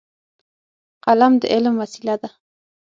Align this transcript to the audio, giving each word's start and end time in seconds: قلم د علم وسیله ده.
قلم 1.05 1.33
د 1.41 1.43
علم 1.53 1.73
وسیله 1.81 2.15
ده. 2.21 2.29